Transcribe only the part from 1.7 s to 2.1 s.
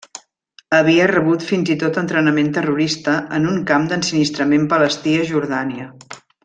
i tot